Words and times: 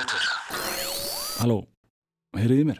Halló, 0.00 1.58
heyriði 2.32 2.64
mér? 2.70 2.78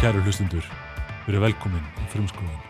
Kæru 0.00 0.22
hlustundur, 0.22 0.64
við 1.26 1.34
erum 1.34 1.44
velkomin 1.44 1.84
í 2.00 2.08
frumskóðan. 2.14 2.64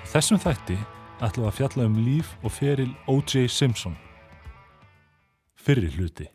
Í 0.00 0.08
þessum 0.14 0.40
þætti 0.40 0.80
ætlum 1.20 1.44
við 1.44 1.52
að 1.52 1.56
fjalla 1.60 1.88
um 1.90 2.00
líf 2.06 2.32
og 2.40 2.56
feril 2.56 2.90
O.J. 3.10 3.48
Simpson. 3.52 4.00
Hluti. 5.64 6.28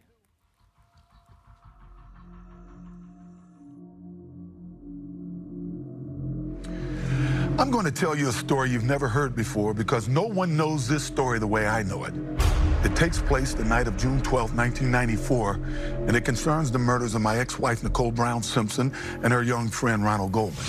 I'm 7.60 7.72
going 7.72 7.86
to 7.86 7.92
tell 7.92 8.16
you 8.16 8.30
a 8.30 8.32
story 8.32 8.72
you've 8.72 8.86
never 8.86 9.08
heard 9.08 9.36
before 9.36 9.74
because 9.74 10.08
no 10.08 10.24
one 10.24 10.56
knows 10.56 10.88
this 10.88 11.04
story 11.04 11.40
the 11.40 11.48
way 11.48 11.68
I 11.68 11.84
know 11.84 12.06
it. 12.06 12.14
It 12.84 12.96
takes 12.96 13.22
place 13.22 13.54
the 13.54 13.66
night 13.66 13.88
of 13.88 13.98
June 13.98 14.22
12, 14.22 14.56
1994, 14.56 15.54
and 16.08 16.16
it 16.16 16.24
concerns 16.24 16.72
the 16.72 16.80
murders 16.80 17.16
of 17.16 17.22
my 17.22 17.38
ex-wife, 17.38 17.84
Nicole 17.84 18.12
Brown 18.12 18.42
Simpson, 18.42 18.94
and 19.24 19.34
her 19.34 19.44
young 19.44 19.68
friend, 19.68 20.04
Ronald 20.04 20.32
Goldman. 20.32 20.64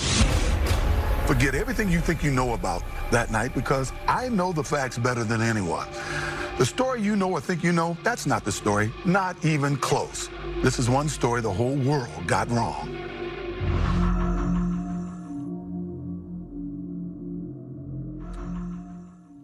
Forget 1.25 1.55
everything 1.55 1.89
you 1.89 2.01
think 2.01 2.23
you 2.23 2.31
know 2.31 2.53
about 2.53 2.83
that 3.09 3.31
night 3.31 3.55
because 3.55 3.93
I 4.07 4.27
know 4.27 4.51
the 4.51 4.63
facts 4.63 4.97
better 4.97 5.23
than 5.23 5.41
anyone. 5.41 5.87
The 6.61 6.65
story 6.67 7.01
you 7.01 7.15
know 7.15 7.31
or 7.31 7.41
think 7.41 7.63
you 7.63 7.73
know, 7.73 7.97
that's 8.03 8.27
not 8.27 8.45
the 8.45 8.51
story, 8.51 8.91
not 9.03 9.35
even 9.43 9.77
close. 9.77 10.29
This 10.61 10.77
is 10.77 10.87
one 10.91 11.09
story 11.09 11.41
the 11.41 11.49
whole 11.49 11.75
world 11.89 12.27
got 12.27 12.51
wrong. 12.53 12.85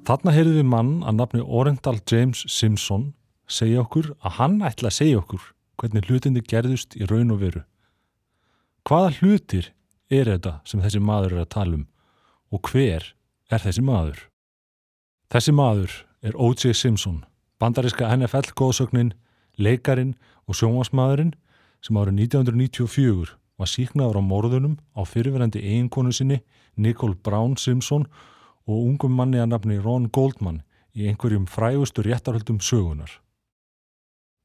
Þarna 0.05 0.35
heyrðum 0.35 0.59
við 0.59 0.69
mann 0.69 0.91
að 1.09 1.17
nafni 1.17 1.41
Orendal 1.41 1.97
James 2.05 2.43
Simpson 2.53 3.15
segja 3.49 3.81
okkur 3.81 4.11
að 4.21 4.37
hann 4.37 4.61
ætla 4.61 4.91
að 4.93 4.99
segja 4.99 5.23
okkur 5.23 5.47
hvernig 5.81 6.05
hlutindi 6.05 6.45
gerðust 6.45 6.93
í 7.01 7.09
raun 7.09 7.33
og 7.33 7.41
veru. 7.41 7.63
Hvaða 8.85 9.15
hlutir 9.17 9.71
er 10.13 10.29
þetta 10.35 10.59
sem 10.69 10.85
þessi 10.85 11.01
maður 11.01 11.39
er 11.39 11.47
að 11.47 11.53
tala 11.57 11.81
um 11.81 11.87
og 12.53 12.69
hver 12.69 13.09
er 13.49 13.65
þessi 13.65 13.81
maður? 13.89 14.21
Þessi 15.33 15.57
maður 15.57 16.03
er 16.27 16.35
O.J. 16.35 16.73
Simpson, 16.75 17.23
bandariska 17.59 18.09
NFL 18.15 18.51
góðsögnin, 18.59 19.13
leikarin 19.57 20.15
og 20.47 20.57
sjónvarsmaðurinn 20.59 21.33
sem 21.81 21.97
árið 21.97 22.23
1994 22.27 23.35
var 23.57 23.71
síknaður 23.71 24.19
á 24.19 24.23
morðunum 24.23 24.75
á 24.93 25.01
fyrirverandi 25.07 25.63
eiginkonu 25.63 26.11
sinni 26.13 26.41
Nicole 26.75 27.15
Brown 27.15 27.55
Simpson 27.57 28.05
og 28.67 28.83
ungum 28.83 29.15
manni 29.17 29.39
að 29.41 29.53
nafni 29.53 29.79
Ron 29.81 30.09
Goldman 30.13 30.61
í 30.97 31.07
einhverjum 31.09 31.47
frægustu 31.49 32.03
réttarhöldum 32.05 32.59
sögunar. 32.61 33.09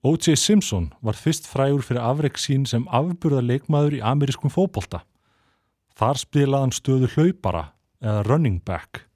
O.J. 0.02 0.36
Simpson 0.36 0.90
var 1.02 1.18
fyrst 1.18 1.46
frægur 1.46 1.84
fyrir 1.86 2.02
afreg 2.02 2.38
sín 2.40 2.64
sem 2.66 2.88
afburða 2.90 3.42
leikmaður 3.44 3.98
í 3.98 4.02
amerískum 4.02 4.50
fókbólta. 4.50 5.04
Þar 5.98 6.18
spilaði 6.18 6.66
hann 6.66 6.74
stöðu 6.74 7.10
hlaupara 7.14 7.64
eða 8.02 8.24
running 8.26 8.62
back. 8.64 9.06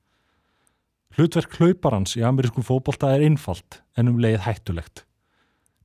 Hlutverk 1.16 1.54
hlauparans 1.56 2.12
í 2.18 2.22
amerískum 2.28 2.64
fókbólta 2.66 3.08
er 3.14 3.22
einfalt 3.24 3.78
en 3.96 4.10
um 4.10 4.18
leið 4.20 4.42
hættulegt. 4.44 5.06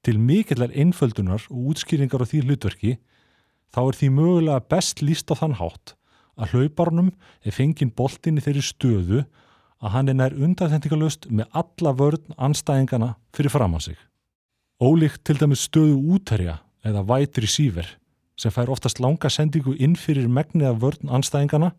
Til 0.04 0.18
mikillar 0.20 0.74
einföldunar 0.76 1.46
og 1.48 1.70
útskýringar 1.72 2.20
á 2.20 2.28
því 2.28 2.42
hlutverki 2.44 2.98
þá 3.72 3.80
er 3.86 3.96
því 3.96 4.10
mögulega 4.18 4.66
best 4.74 5.00
líst 5.00 5.32
á 5.32 5.40
þann 5.40 5.56
hátt 5.62 5.94
að 6.36 6.56
hlauparnum 6.56 7.14
er 7.48 7.56
fenginn 7.56 7.94
boltin 7.96 8.42
í 8.42 8.44
þeirri 8.44 8.66
stöðu 8.66 9.22
að 9.80 9.94
hann 9.96 10.12
er 10.12 10.18
nær 10.20 10.36
undanþendingalust 10.36 11.30
með 11.32 11.48
alla 11.62 11.94
vörn 11.96 12.36
anstæðingana 12.36 13.14
fyrir 13.32 13.56
framann 13.56 13.88
sig. 13.88 13.96
Ólíkt 14.84 15.24
til 15.24 15.38
dæmis 15.40 15.64
stöðu 15.70 15.96
útherja 16.12 16.60
eða 16.84 17.06
wide 17.08 17.40
receiver 17.40 17.88
sem 18.36 18.52
fær 18.52 18.74
oftast 18.74 19.00
langa 19.00 19.32
sendingu 19.32 19.78
inn 19.80 19.96
fyrir 19.96 20.28
megniða 20.28 20.76
vörn 20.82 21.08
anstæðingana 21.08 21.72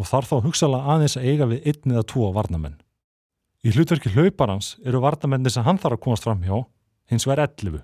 og 0.00 0.08
þarf 0.08 0.30
þá 0.32 0.36
hugsalega 0.46 0.94
aðeins 0.94 1.18
að 1.20 1.26
eiga 1.28 1.48
við 1.50 1.66
einn 1.68 1.94
eða 1.94 2.06
tvo 2.08 2.30
varnamenn. 2.32 2.78
Í 3.60 3.74
hlutverki 3.74 4.12
hlauparans 4.14 4.78
eru 4.88 5.02
varnamenni 5.04 5.52
sem 5.52 5.66
hann 5.66 5.78
þarf 5.80 5.98
að 5.98 6.04
komast 6.06 6.24
fram 6.24 6.40
hjá, 6.46 6.62
hins 7.12 7.28
verð 7.28 7.44
11. 7.44 7.82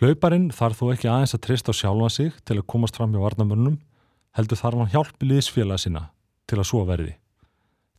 Hlauparinn 0.00 0.48
þarf 0.52 0.80
þó 0.80 0.88
ekki 0.94 1.10
aðeins 1.12 1.36
að 1.36 1.44
treysta 1.44 1.72
á 1.72 1.74
sjálfa 1.76 2.08
sig 2.12 2.32
til 2.48 2.56
að 2.56 2.68
komast 2.72 2.96
fram 2.96 3.12
hjá 3.12 3.20
varnamönnum 3.20 3.76
heldur 4.36 4.60
þarf 4.60 4.80
hann 4.80 4.92
hjálpi 4.92 5.28
liðsfélag 5.28 5.80
sinna 5.80 6.02
til 6.48 6.60
að 6.60 6.68
svo 6.70 6.82
verði. 6.88 7.14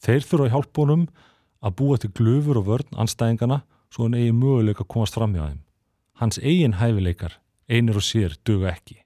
Þeir 0.01 0.25
þurfa 0.25 0.51
hjálpunum 0.53 1.07
að 1.65 1.75
búa 1.79 1.97
til 2.01 2.11
glöfur 2.17 2.61
og 2.61 2.67
vörn 2.69 3.01
anstæðingana 3.01 3.63
svo 3.93 4.05
hann 4.05 4.17
eigi 4.17 4.33
möguleika 4.33 4.85
að 4.85 4.91
komast 4.93 5.17
fram 5.17 5.33
hjá 5.33 5.47
þeim. 5.47 5.61
Hans 6.21 6.39
eigin 6.41 6.77
hæfileikar, 6.77 7.37
einir 7.69 7.97
og 7.97 8.05
sér, 8.05 8.37
dögu 8.45 8.69
ekki. 8.69 9.01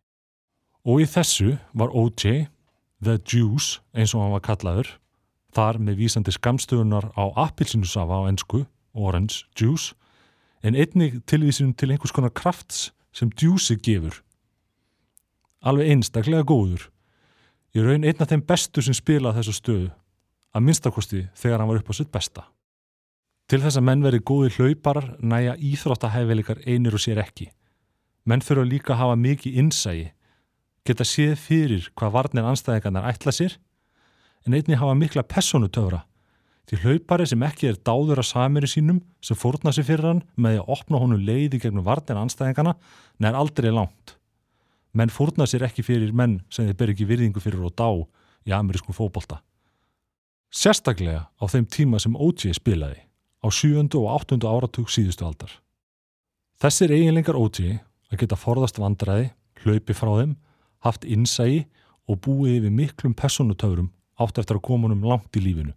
Og 0.88 1.03
í 1.03 1.08
þessu 1.08 1.58
var 1.78 1.91
O.J., 1.96 2.47
The 3.02 3.18
Juice, 3.26 3.82
eins 3.98 4.14
og 4.14 4.22
hann 4.22 4.36
var 4.36 4.44
kallaður, 4.46 4.90
þar 5.56 5.80
með 5.82 6.04
vísandi 6.04 6.34
skamstöðunar 6.36 7.10
á 7.18 7.24
appilsinusafa 7.48 8.22
á 8.22 8.30
ennsku, 8.30 8.66
Orange 8.94 9.48
Juice, 9.58 9.96
en 10.62 10.78
einnig 10.78 11.24
tilvísinum 11.26 11.74
til 11.74 11.90
einhvers 11.92 12.14
konar 12.14 12.34
krafts 12.34 12.92
sem 13.12 13.32
Juice 13.34 13.76
gefur. 13.82 14.22
Alveg 15.62 15.90
einstaklega 15.90 16.46
góður 16.46 16.92
Ég 17.72 17.86
raun 17.88 18.04
einn 18.04 18.20
af 18.20 18.28
þeim 18.28 18.42
bestu 18.44 18.82
sem 18.84 18.96
spila 18.98 19.32
þessu 19.32 19.54
stöðu, 19.56 19.92
að 20.52 20.64
minnstakosti 20.68 21.22
þegar 21.40 21.62
hann 21.62 21.70
var 21.70 21.78
upp 21.80 21.92
á 21.92 21.94
sitt 21.96 22.10
besta. 22.12 22.44
Til 23.48 23.62
þess 23.64 23.80
að 23.80 23.86
menn 23.88 24.04
veri 24.04 24.20
góði 24.20 24.50
hlauparar 24.58 25.08
næja 25.24 25.54
íþróttahæfileikar 25.56 26.60
einir 26.68 26.98
og 26.98 27.04
sér 27.04 27.22
ekki. 27.24 27.48
Menn 28.28 28.44
líka 28.68 28.94
að 28.94 29.00
hafa 29.00 29.16
mikið 29.16 29.58
innsægi, 29.64 30.12
geta 30.88 31.06
séð 31.06 31.36
fyrir 31.40 31.90
hvað 31.97 32.16
varnir 32.16 32.47
anstæðingarnar 32.52 33.09
ætla 33.12 33.34
sér, 33.36 33.58
en 34.47 34.56
einni 34.58 34.80
hafa 34.80 34.96
mikla 34.97 35.24
personutöfra, 35.28 36.02
til 36.69 36.80
hlaupari 36.81 37.25
sem 37.28 37.42
ekki 37.44 37.68
er 37.72 37.78
dáður 37.84 38.22
að 38.22 38.30
samiri 38.31 38.69
sínum 38.69 39.02
sem 39.24 39.38
fórna 39.38 39.74
sér 39.75 39.88
fyrir 39.90 40.08
hann 40.08 40.24
með 40.40 40.62
að 40.62 40.74
opna 40.78 41.02
honu 41.02 41.18
leiði 41.20 41.59
gegnum 41.59 41.86
varnir 41.86 42.20
anstæðingarna 42.22 42.78
nær 43.20 43.38
aldrei 43.38 43.74
langt. 43.74 44.16
Menn 44.96 45.12
fórna 45.12 45.47
sér 45.47 45.66
ekki 45.68 45.84
fyrir 45.84 46.14
menn 46.16 46.40
sem 46.52 46.68
þeir 46.68 46.78
ber 46.80 46.94
ekki 46.94 47.08
virðingu 47.09 47.44
fyrir 47.44 47.64
og 47.68 47.75
dá 47.75 47.90
í 48.47 48.53
amerískum 48.56 48.96
fókbólta. 48.96 49.41
Sérstaklega 50.52 51.28
á 51.31 51.44
þeim 51.47 51.68
tíma 51.72 52.00
sem 52.02 52.16
O.J. 52.16 52.56
spilaði 52.58 53.03
á 53.41 53.47
7. 53.47 53.88
og 53.97 54.08
8. 54.12 54.40
áratug 54.44 54.90
síðustu 54.91 55.25
aldar. 55.25 55.53
Þessir 56.62 56.91
eiginlengar 56.91 57.40
O.J. 57.40 57.80
að 58.12 58.20
geta 58.22 58.38
forðast 58.38 58.80
vandræði, 58.81 59.31
hlaupi 59.64 59.96
frá 59.96 60.12
þeim, 60.20 60.36
haft 60.86 61.06
innsægi 61.06 61.66
og 62.09 62.22
búið 62.25 62.59
yfir 62.59 62.75
miklum 62.78 63.16
personutöfurum 63.18 63.92
átt 64.22 64.42
eftir 64.42 64.59
að 64.59 64.66
koma 64.68 64.92
um 64.92 65.06
langt 65.06 65.38
í 65.38 65.44
lífinu. 65.44 65.74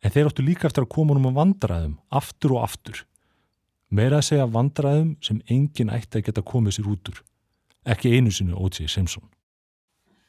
En 0.00 0.12
þeir 0.14 0.30
áttu 0.30 0.44
líka 0.44 0.68
eftir 0.68 0.86
að 0.86 0.94
koma 0.94 1.16
um 1.18 1.34
vandræðum 1.36 1.98
aftur 2.08 2.56
og 2.56 2.64
aftur. 2.64 3.04
Meira 3.90 4.20
að 4.20 4.30
segja 4.30 4.46
vandræðum 4.48 5.16
sem 5.20 5.42
engin 5.50 5.90
ætti 5.92 6.20
að 6.20 6.30
geta 6.30 6.46
komið 6.46 6.78
sér 6.78 6.94
út 6.94 7.12
úr 7.12 7.24
ekki 7.84 8.16
einu 8.16 8.30
sinu 8.30 8.56
O.J. 8.56 8.88
Simpson. 8.88 9.24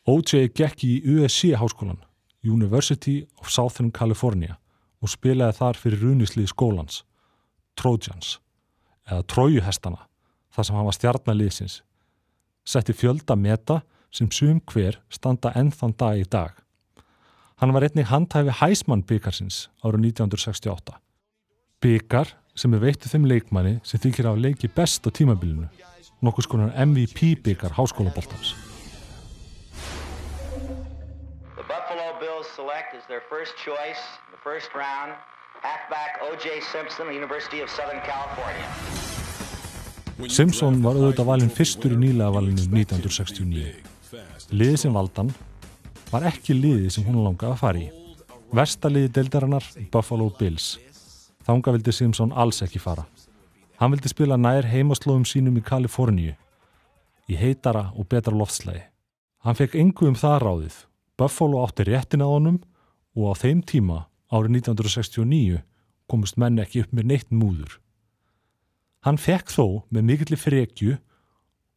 O.J. 0.08 0.50
gekk 0.56 0.84
í 0.86 1.02
USC 1.06 1.54
háskólan, 1.60 2.02
University 2.44 3.22
of 3.40 3.50
Southern 3.50 3.92
California 3.92 4.58
og 5.02 5.10
spilaði 5.10 5.58
þar 5.58 5.78
fyrir 5.78 6.04
runislið 6.06 6.50
skólans, 6.52 7.04
Trojans, 7.78 8.40
eða 9.10 9.26
Trójuhestana, 9.30 10.08
þar 10.54 10.68
sem 10.68 10.78
hann 10.78 10.88
var 10.88 10.98
stjarnaliðsins. 10.98 11.82
Setti 12.66 12.94
fjölda 12.94 13.36
meta 13.36 13.82
sem 14.12 14.32
sum 14.32 14.60
hver 14.72 15.00
standa 15.10 15.54
ennþann 15.56 15.96
dag 15.98 16.20
í 16.20 16.26
dag. 16.30 16.58
Hann 17.62 17.74
var 17.74 17.86
einnig 17.86 18.10
handhæfi 18.10 18.58
Heisman 18.62 19.06
byggarsins 19.06 19.70
árið 19.84 20.12
1968. 20.12 20.98
Byggar 21.82 22.36
sem 22.56 22.74
er 22.74 22.84
veittu 22.84 23.10
þeim 23.10 23.30
leikmanni 23.30 23.80
sem 23.84 24.02
þykir 24.02 24.30
á 24.30 24.34
leiki 24.36 24.70
best 24.70 25.06
á 25.06 25.10
tímabilinu 25.10 25.70
nokkus 26.22 26.48
konar 26.48 26.72
MVP 26.86 27.36
byggar 27.44 27.72
háskólaboltans. 27.72 28.56
The 31.56 31.66
Buffalo 31.66 32.20
Bills 32.20 32.48
select 32.56 32.94
as 32.94 33.06
their 33.08 33.24
first 33.30 33.54
choice, 33.58 34.02
the 34.32 34.42
first 34.44 34.70
round, 34.76 35.14
halfback 35.62 36.22
O.J. 36.30 36.62
Simpson, 36.62 37.08
University 37.08 37.62
of 37.62 37.70
Southern 37.70 38.02
California. 38.06 39.01
Simpson 40.30 40.78
var 40.84 40.98
auðvitað 41.00 41.28
valinn 41.28 41.50
fyrstur 41.54 41.96
í 41.96 41.98
nýlega 41.98 42.30
valinu 42.36 42.62
1969. 42.68 43.72
Liðið 44.54 44.78
sem 44.84 44.94
valdan 44.94 45.32
var 46.12 46.28
ekki 46.30 46.54
liðið 46.54 46.92
sem 46.94 47.08
hún 47.08 47.24
langaði 47.24 47.56
að 47.56 47.62
fara 47.64 47.82
í. 47.82 47.88
Versta 48.54 48.92
liði 48.92 49.10
deildarinnar 49.16 49.66
Buffalo 49.94 50.30
Bills. 50.38 50.76
Þánga 51.48 51.74
vildi 51.78 51.96
Simpson 51.96 52.34
alls 52.38 52.62
ekki 52.62 52.82
fara. 52.84 53.08
Hann 53.82 53.96
vildi 53.96 54.12
spila 54.12 54.38
nær 54.38 54.68
heimaslóðum 54.70 55.26
sínum 55.26 55.58
í 55.58 55.66
Kaliforníu, 55.66 56.38
í 57.26 57.38
heitara 57.40 57.88
og 57.98 58.06
betra 58.12 58.36
loftslægi. 58.38 58.84
Hann 59.42 59.58
fekk 59.58 59.80
engu 59.82 60.12
um 60.12 60.18
það 60.20 60.42
ráðið. 60.46 60.76
Buffalo 61.18 61.66
átti 61.66 61.88
réttin 61.90 62.22
að 62.22 62.36
honum 62.36 62.60
og 63.18 63.34
á 63.34 63.42
þeim 63.42 63.66
tíma, 63.66 64.04
árið 64.30 64.62
1969, 64.62 65.64
komust 66.06 66.38
menn 66.38 66.62
ekki 66.62 66.86
upp 66.86 66.94
með 66.94 67.10
neitt 67.10 67.34
múður. 67.34 67.81
Hann 69.02 69.18
fekk 69.18 69.50
þó 69.50 69.66
með 69.90 70.08
mikillir 70.08 70.40
frekju 70.42 70.98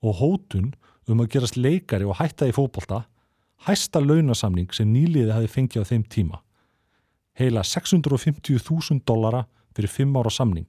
og 0.04 0.18
hótun 0.20 0.72
um 1.08 1.22
að 1.24 1.30
gerast 1.34 1.56
leikari 1.56 2.04
og 2.08 2.18
hætta 2.20 2.48
í 2.48 2.52
fókbalta 2.52 3.04
hæsta 3.64 4.02
launasamning 4.02 4.72
sem 4.76 4.90
nýliði 4.92 5.32
hafi 5.32 5.48
fengið 5.48 5.84
á 5.84 5.90
þeim 5.92 6.04
tíma. 6.04 6.40
Heila 7.34 7.64
650.000 7.64 9.00
dollara 9.08 9.44
fyrir 9.74 9.90
5 9.90 10.20
ára 10.20 10.32
samning 10.32 10.68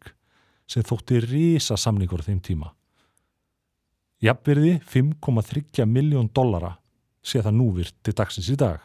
sem 0.67 0.83
þótti 0.83 1.21
risa 1.27 1.77
samningur 1.77 2.23
á 2.23 2.27
þeim 2.27 2.39
tíma. 2.41 2.71
Jafnverði 4.23 4.79
5,3 4.87 5.85
miljón 5.85 6.31
dollara 6.33 6.77
sé 7.25 7.43
það 7.43 7.59
núvirt 7.59 7.95
til 8.01 8.15
dagsins 8.15 8.49
í 8.49 8.57
dag. 8.57 8.79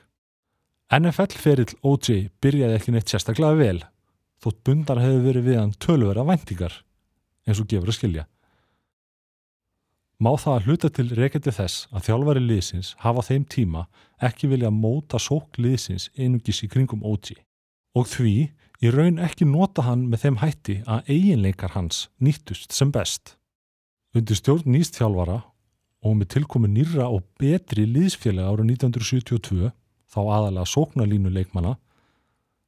NFL-ferill 0.91 1.79
OJ 1.87 2.31
byrjaði 2.43 2.77
ekki 2.77 2.93
neitt 2.95 3.11
sérstaklega 3.13 3.55
vel 3.55 3.79
þótt 4.43 4.63
bundar 4.67 4.99
hefur 4.99 5.27
verið 5.29 5.47
við 5.47 5.61
hann 5.61 5.77
tölvera 5.79 6.27
væntingar 6.27 6.81
eins 7.51 7.63
og 7.63 7.69
gefur 7.71 7.91
að 7.91 7.99
skilja. 7.99 8.27
Má 10.21 10.35
það 10.37 10.55
að 10.55 10.67
hluta 10.69 10.89
til 10.93 11.07
reykjandi 11.17 11.53
þess 11.57 11.87
að 11.97 12.07
þjálfari 12.11 12.41
liðsins 12.45 12.95
hafa 13.01 13.25
þeim 13.25 13.45
tíma 13.49 13.87
ekki 14.29 14.51
vilja 14.51 14.69
móta 14.69 15.21
sók 15.23 15.57
liðsins 15.57 16.11
einungis 16.19 16.61
í 16.67 16.69
kringum 16.69 17.05
OG 17.09 17.39
og 17.97 18.09
því 18.11 18.35
í 18.85 18.93
raun 18.93 19.21
ekki 19.21 19.49
nota 19.49 19.87
hann 19.87 20.07
með 20.13 20.27
þeim 20.27 20.41
hætti 20.43 20.77
að 20.85 21.09
eiginleikar 21.15 21.73
hans 21.73 22.09
nýttust 22.21 22.77
sem 22.77 22.93
best. 22.93 23.39
Undir 24.13 24.37
stjórn 24.37 24.69
nýst 24.69 25.01
þjálfara 25.01 25.41
og 26.05 26.17
með 26.17 26.33
tilkomi 26.37 26.69
nýra 26.69 27.09
og 27.09 27.25
betri 27.41 27.87
liðsfélag 27.89 28.45
ára 28.45 28.67
1972 28.67 29.73
þá 30.11 30.21
aðalega 30.21 30.69
sóknarlínu 30.69 31.33
leikmana 31.33 31.77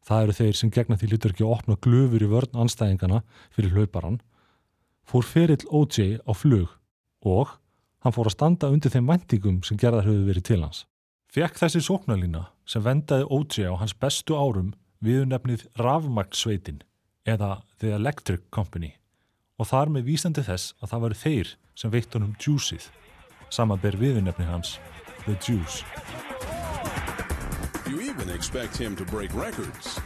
það 0.06 0.24
eru 0.24 0.36
þeir 0.40 0.58
sem 0.58 0.72
gegna 0.72 0.98
því 0.98 1.12
lítur 1.12 1.34
ekki 1.34 1.46
að 1.46 1.54
opna 1.56 1.78
glöfur 1.84 2.24
í 2.24 2.30
vörn 2.30 2.60
anstæðingana 2.64 3.22
fyrir 3.54 3.76
hlauparan 3.76 4.20
fór 5.08 5.26
ferill 5.26 5.66
OJ 5.68 6.22
á 6.22 6.32
flug 6.36 6.70
og 7.26 7.56
hann 8.02 8.14
fór 8.14 8.30
að 8.30 8.36
standa 8.36 8.70
undir 8.72 8.92
þeim 8.92 9.10
vendingum 9.10 9.60
sem 9.66 9.78
gerðar 9.78 10.08
höfðu 10.08 10.28
verið 10.30 10.46
til 10.48 10.60
hans. 10.62 10.84
Fekk 11.32 11.60
þessi 11.62 11.82
sóknarlína 11.84 12.46
sem 12.68 12.84
vendaði 12.84 13.28
OJ 13.30 13.68
á 13.72 13.74
hans 13.80 13.94
bestu 13.94 14.36
árum 14.36 14.72
viðunefnið 15.02 15.68
Ravmagnsveitin 15.80 16.82
eða 17.28 17.62
The 17.80 17.94
Electric 17.96 18.48
Company 18.54 18.96
og 19.58 19.70
þar 19.70 19.92
með 19.94 20.08
vísandi 20.10 20.42
þess 20.46 20.74
að 20.82 20.90
það 20.92 21.04
varu 21.06 21.20
þeir 21.22 21.54
sem 21.78 21.92
veitt 21.94 22.14
honum 22.16 22.34
Juiceið 22.42 22.90
samanber 23.52 23.96
viðunefni 24.00 24.46
hans 24.48 24.78
The 25.26 25.36
Juice. 25.38 25.84
You 27.86 28.00
even 28.00 28.30
expect 28.30 28.76
him 28.76 28.96
to 28.96 29.04
break 29.04 29.34
records. 29.34 30.00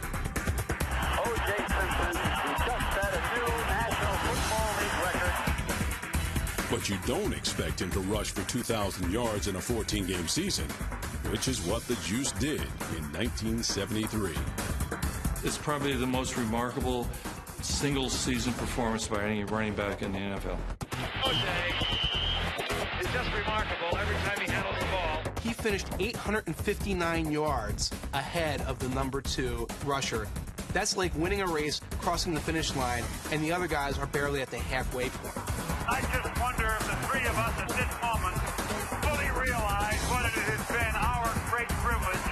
But 6.77 6.89
you 6.89 6.97
don't 7.07 7.33
expect 7.33 7.81
him 7.81 7.89
to 7.89 7.99
rush 8.01 8.29
for 8.29 8.47
2,000 8.47 9.11
yards 9.11 9.47
in 9.47 9.55
a 9.55 9.59
14 9.59 10.05
game 10.05 10.27
season, 10.27 10.67
which 11.31 11.47
is 11.47 11.59
what 11.61 11.81
the 11.87 11.95
Juice 12.05 12.31
did 12.33 12.61
in 12.95 13.03
1973. 13.13 14.35
It's 15.43 15.57
probably 15.57 15.93
the 15.93 16.05
most 16.05 16.37
remarkable 16.37 17.07
single 17.63 18.11
season 18.11 18.53
performance 18.53 19.07
by 19.07 19.23
any 19.23 19.43
running 19.45 19.73
back 19.73 20.03
in 20.03 20.11
the 20.11 20.19
NFL. 20.19 20.59
O.J. 21.25 21.37
is 23.01 23.07
just 23.11 23.33
remarkable 23.33 23.97
every 23.97 24.15
time 24.17 24.39
he 24.39 24.51
handles 24.51 24.77
the 24.77 24.85
ball. 24.85 25.33
He 25.41 25.53
finished 25.53 25.87
859 25.99 27.31
yards 27.31 27.89
ahead 28.13 28.61
of 28.61 28.77
the 28.77 28.89
number 28.89 29.21
two 29.21 29.65
rusher. 29.83 30.27
That's 30.73 30.95
like 30.95 31.15
winning 31.15 31.41
a 31.41 31.47
race, 31.47 31.81
crossing 32.01 32.35
the 32.35 32.39
finish 32.39 32.75
line, 32.75 33.03
and 33.31 33.43
the 33.43 33.51
other 33.51 33.67
guys 33.67 33.97
are 33.97 34.05
barely 34.05 34.43
at 34.43 34.51
the 34.51 34.59
halfway 34.59 35.09
point. 35.09 35.46
Us 37.45 37.55
at 37.63 37.69
this 37.79 37.93
moment 38.01 38.37
fully 39.05 39.29
realize 39.45 40.01
what 40.11 40.23
it 40.29 40.37
has 40.49 40.61
been 40.75 40.95
our 41.11 41.27
great 41.51 41.71
privilege 41.85 42.27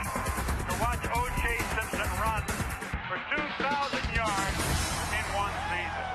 to 0.67 0.73
watch 0.83 1.03
O.J. 1.19 1.43
Simpson 1.75 2.09
run 2.23 2.43
for 3.07 3.17
2,000 3.29 4.19
yards 4.19 4.61
in 5.17 5.25
one 5.43 5.55
season. 5.69 6.05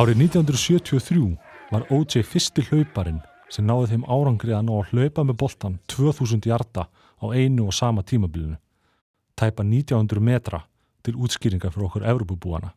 Árið 0.00 0.16
1973 0.24 1.36
var 1.72 1.82
O.J. 1.92 2.22
fyrsti 2.32 2.64
hlauparinn 2.70 3.20
sem 3.52 3.66
náði 3.68 3.92
þeim 3.92 4.08
árangri 4.08 4.56
að 4.56 4.64
ná 4.68 4.72
að 4.78 4.88
hlaupa 4.92 5.26
með 5.28 5.38
boltan 5.42 5.76
2000 5.92 6.48
hjarta 6.48 6.88
á 6.88 7.24
einu 7.28 7.68
og 7.68 7.76
sama 7.76 8.02
tímabilinu. 8.02 8.56
Tæpa 9.36 9.62
1900 9.64 10.24
metra 10.24 10.64
til 11.04 11.16
útskýringa 11.16 11.70
fyrir 11.72 11.88
okkur 11.88 12.08
Evropubúana. 12.08 12.72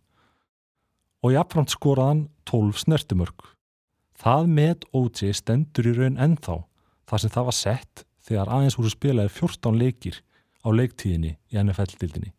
Og 1.24 1.36
jafnframt 1.36 1.71
skoraðan 1.71 2.27
12 2.50 2.83
snertimörk. 2.83 3.61
Það 4.22 4.50
með 4.54 4.84
O.J. 4.94 5.34
stendur 5.34 5.88
í 5.90 5.96
raun 5.98 6.20
ennþá 6.22 6.60
þar 7.10 7.24
sem 7.24 7.34
það 7.34 7.48
var 7.48 7.58
sett 7.58 8.04
þegar 8.28 8.52
aðeins 8.54 8.78
voru 8.78 8.92
spilaði 8.94 9.34
14 9.34 9.80
leikir 9.82 10.20
á 10.62 10.68
leiktíðinni 10.70 11.32
í 11.50 11.58
NFL-dildinni. 11.58 12.30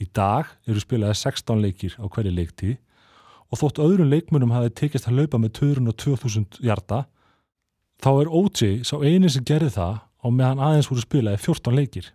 Í 0.00 0.06
dag 0.16 0.48
eru 0.64 0.80
spilaði 0.80 1.18
16 1.20 1.60
leikir 1.60 1.96
á 2.00 2.08
hverju 2.08 2.32
leiktíð 2.32 2.76
og 3.48 3.60
þótt 3.60 3.80
öðrum 3.84 4.12
leikmunum 4.12 4.52
hafi 4.54 4.72
tekist 4.80 5.08
að 5.10 5.22
laupa 5.22 5.40
með 5.40 5.54
220.000 5.60 6.62
hjarta 6.64 7.04
þá 8.00 8.10
er 8.14 8.30
OJ 8.40 8.84
sá 8.88 8.96
eini 9.02 9.30
sem 9.32 9.44
gerði 9.44 9.74
það 9.76 9.98
á 9.98 10.26
meðan 10.28 10.62
aðeins 10.62 10.90
voru 10.90 11.04
spilaði 11.04 11.42
14 11.44 11.78
leikir. 11.78 12.12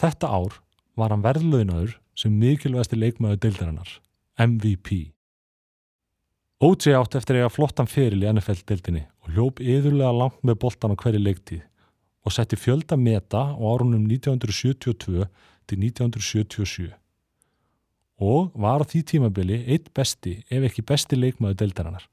Þetta 0.00 0.30
ár 0.30 0.60
var 0.98 1.12
hann 1.12 1.24
verðlaunaður 1.24 1.98
sem 2.18 2.34
mikilvægasti 2.38 2.98
leikmaður 2.98 3.42
deildarinnar, 3.42 3.90
MVP. 4.38 5.13
OJ 6.62 6.94
átti 6.94 7.18
eftir 7.18 7.40
eiga 7.40 7.50
flottan 7.50 7.88
feril 7.90 8.22
í 8.22 8.28
NFL-deildinni 8.30 9.02
og 9.24 9.30
hljóp 9.34 9.62
yðurlega 9.62 10.12
langt 10.14 10.44
með 10.46 10.60
boltan 10.62 10.94
á 10.94 10.96
hverju 11.00 11.20
leiktíð 11.22 11.64
og 12.24 12.32
setti 12.32 12.56
fjölda 12.56 12.96
meta 12.96 13.40
á 13.50 13.58
árunum 13.58 14.06
1972 14.06 15.26
til 15.66 15.78
1977 15.82 16.92
og 18.22 18.54
var 18.54 18.84
á 18.84 18.86
því 18.86 19.02
tímabili 19.10 19.58
eitt 19.66 19.90
besti 19.96 20.36
ef 20.46 20.68
ekki 20.68 20.86
besti 20.86 21.18
leikmaður 21.18 21.58
deildarinnar. 21.64 22.06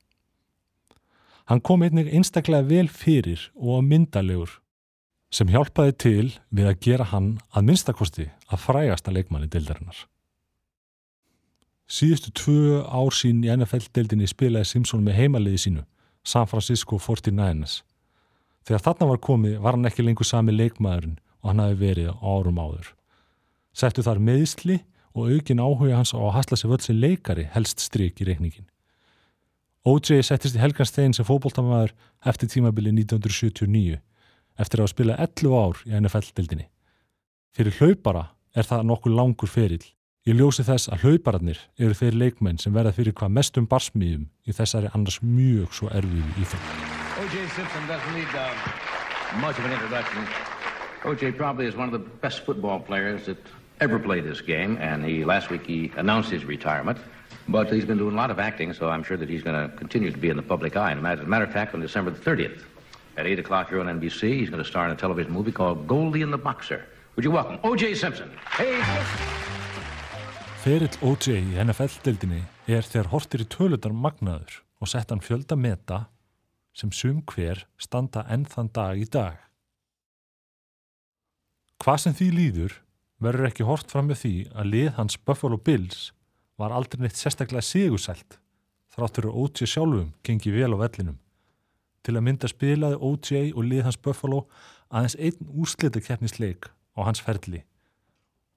Hann 1.45 1.61
kom 1.61 1.83
einnig 1.85 2.09
einstaklega 2.09 2.65
vel 2.65 2.89
fyrir 2.89 3.51
og 3.53 3.77
að 3.77 3.89
myndalegur 3.93 4.57
sem 5.31 5.51
hjálpaði 5.53 5.93
til 6.01 6.29
við 6.49 6.71
að 6.71 6.81
gera 6.81 7.07
hann 7.13 7.35
að 7.53 7.67
minnstakosti 7.69 8.27
að 8.49 8.63
frægasta 8.65 9.13
leikmanni 9.13 9.51
deildarinnar. 9.51 10.07
Síðustu 11.91 12.31
tvö 12.31 12.81
ár 12.87 13.11
sín 13.11 13.41
í 13.43 13.49
NFL-deildinni 13.51 14.29
spilaði 14.29 14.69
Simpson 14.69 15.01
með 15.03 15.17
heimaliði 15.17 15.57
sínu, 15.65 15.81
San 16.23 16.47
Francisco 16.47 16.95
49ers. 16.95 17.81
Þegar 18.63 18.85
þarna 18.85 19.07
var 19.09 19.19
komið 19.25 19.57
var 19.59 19.75
hann 19.75 19.89
ekki 19.89 20.05
lengur 20.05 20.27
sami 20.27 20.55
leikmaðurinn 20.55 21.17
og 21.41 21.49
hann 21.49 21.63
hafi 21.63 21.79
verið 21.81 22.13
árum 22.21 22.61
áður. 22.61 22.93
Settu 23.75 24.05
þar 24.05 24.23
meðsli 24.23 24.79
og 25.11 25.33
aukin 25.33 25.59
áhuga 25.59 25.99
hans 25.99 26.13
á 26.15 26.19
að 26.21 26.35
hasla 26.37 26.59
sig 26.61 26.71
völd 26.71 26.85
sem 26.85 27.01
leikari 27.01 27.47
helst 27.51 27.83
stryk 27.83 28.21
í 28.23 28.27
reikningin. 28.29 28.69
O.J. 29.83 30.21
settist 30.23 30.55
í 30.55 30.61
Helganstein 30.61 31.15
sem 31.17 31.27
fótboltamæður 31.27 31.91
eftir 32.29 32.51
tímabili 32.53 32.93
1979 32.93 33.97
eftir 34.61 34.83
að 34.83 34.91
spila 34.93 35.17
11 35.19 35.57
ár 35.57 35.81
í 35.89 35.95
NFL-dildinni. 35.97 36.67
Fyrir 37.51 37.75
hlaupara 37.81 38.29
er 38.55 38.67
það 38.67 38.85
nokkuð 38.87 39.17
langur 39.17 39.51
ferill. 39.51 39.83
Ég 40.29 40.35
ljósi 40.37 40.61
þess 40.61 40.85
að 40.93 41.01
hlaupararnir 41.01 41.59
eru 41.81 41.95
þeir 41.97 42.13
leikmenn 42.13 42.59
sem 42.61 42.73
verða 42.75 42.91
fyrir 42.93 43.15
hvað 43.17 43.31
mestum 43.33 43.65
í 44.05 44.53
þessari 44.53 44.91
annars 44.93 45.17
mjög 45.23 45.73
svo 45.73 45.87
erfiðu. 45.89 46.59
O.J. 47.23 47.47
Simpson 47.55 47.87
doesn't 47.87 48.13
need 48.13 48.29
uh, 48.37 48.53
much 49.41 49.57
of 49.57 49.65
an 49.65 49.71
introduction. 49.71 50.21
O.J. 51.05 51.31
probably 51.31 51.65
is 51.65 51.75
one 51.75 51.89
of 51.89 51.93
the 51.93 52.05
best 52.21 52.45
football 52.45 52.79
players 52.79 53.25
that 53.25 53.37
ever 53.79 53.97
played 53.97 54.23
this 54.23 54.41
game, 54.41 54.77
and 54.77 55.03
he 55.03 55.25
last 55.25 55.49
week 55.49 55.65
he 55.65 55.91
announced 55.97 56.29
his 56.29 56.45
retirement. 56.45 56.99
But 57.47 57.73
he's 57.73 57.85
been 57.85 57.97
doing 57.97 58.13
a 58.13 58.17
lot 58.17 58.29
of 58.29 58.37
acting, 58.37 58.73
so 58.73 58.91
I'm 58.91 59.01
sure 59.01 59.17
that 59.17 59.27
he's 59.27 59.41
going 59.41 59.57
to 59.57 59.75
continue 59.75 60.11
to 60.11 60.17
be 60.19 60.29
in 60.29 60.37
the 60.37 60.43
public 60.43 60.77
eye. 60.77 60.91
And 60.91 61.07
as 61.07 61.19
a 61.19 61.23
matter 61.23 61.45
of 61.45 61.51
fact, 61.51 61.73
on 61.73 61.81
December 61.81 62.11
the 62.11 62.21
30th, 62.21 62.61
at 63.17 63.25
8 63.25 63.39
o'clock 63.39 63.69
here 63.69 63.79
on 63.79 63.87
NBC, 63.99 64.37
he's 64.37 64.51
going 64.51 64.61
to 64.61 64.69
star 64.69 64.85
in 64.85 64.91
a 64.91 64.95
television 64.95 65.31
movie 65.31 65.51
called 65.51 65.87
Goldie 65.87 66.21
and 66.21 66.31
the 66.31 66.37
Boxer. 66.37 66.85
Would 67.15 67.25
you 67.25 67.31
welcome 67.31 67.57
O.J. 67.63 67.95
Simpson? 67.95 68.29
Hey! 68.51 69.57
Ferill 70.61 70.93
O.J. 71.01 71.39
í 71.41 71.55
NFL-dildinni 71.57 72.43
er 72.69 72.85
þegar 72.85 73.07
hortir 73.09 73.41
í 73.41 73.45
tölutar 73.49 73.95
magnaður 73.97 74.59
og 74.77 74.89
sett 74.91 75.09
hann 75.09 75.23
fjölda 75.25 75.55
meta 75.57 76.03
sem 76.77 76.91
sum 76.93 77.23
hver 77.31 77.63
standa 77.81 78.21
enn 78.29 78.43
þann 78.45 78.69
dag 78.75 79.01
í 79.01 79.07
dag. 79.09 79.39
Hvað 81.81 81.97
sem 82.03 82.17
því 82.19 82.27
líður 82.35 82.75
verður 83.25 83.47
ekki 83.47 83.65
hort 83.65 83.89
fram 83.89 84.11
með 84.11 84.19
því 84.21 84.35
að 84.53 84.69
lið 84.75 84.91
hans 84.99 85.17
Buffalo 85.17 85.57
Bills 85.57 86.03
var 86.61 86.77
aldrei 86.77 87.01
neitt 87.07 87.17
sérstaklega 87.17 87.65
sigursælt 87.65 88.37
þráttur 88.93 89.31
að 89.31 89.41
O.J. 89.41 89.65
sjálfum 89.65 90.13
gengi 90.21 90.53
vel 90.53 90.77
á 90.77 90.81
vellinum. 90.83 91.17
Til 92.05 92.19
að 92.19 92.25
mynda 92.29 92.53
spilaði 92.53 93.01
O.J. 93.01 93.47
og 93.57 93.65
lið 93.65 93.87
hans 93.89 93.97
Buffalo 93.97 94.43
aðeins 94.93 95.17
einn 95.17 95.49
úrslitakeppnisleik 95.57 96.69
á 96.69 97.01
hans 97.01 97.25
ferli 97.25 97.65